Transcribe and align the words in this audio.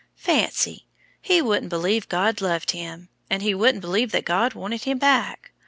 Fancy! 0.17 0.87
He 1.21 1.43
wouldn't 1.43 1.69
believe 1.69 2.09
God 2.09 2.41
loved 2.41 2.71
him, 2.71 3.09
and 3.29 3.43
he 3.43 3.53
wouldn't 3.53 3.81
believe 3.81 4.11
that 4.13 4.25
God 4.25 4.55
wanted 4.55 4.85
him 4.85 4.97
back! 4.97 5.51